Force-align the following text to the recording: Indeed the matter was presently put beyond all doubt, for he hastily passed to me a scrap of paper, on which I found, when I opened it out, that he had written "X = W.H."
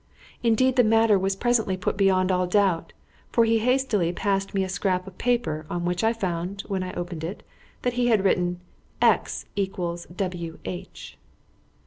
Indeed 0.41 0.77
the 0.77 0.83
matter 0.83 1.19
was 1.19 1.35
presently 1.35 1.77
put 1.77 1.95
beyond 1.95 2.31
all 2.31 2.47
doubt, 2.47 2.91
for 3.31 3.45
he 3.45 3.59
hastily 3.59 4.11
passed 4.11 4.49
to 4.49 4.55
me 4.55 4.63
a 4.63 4.67
scrap 4.67 5.05
of 5.05 5.19
paper, 5.19 5.67
on 5.69 5.85
which 5.85 6.03
I 6.03 6.11
found, 6.11 6.61
when 6.61 6.81
I 6.81 6.91
opened 6.93 7.23
it 7.23 7.43
out, 7.43 7.43
that 7.83 7.93
he 7.93 8.07
had 8.07 8.23
written 8.25 8.61
"X 8.99 9.45
= 9.79 10.15
W.H." 10.15 11.19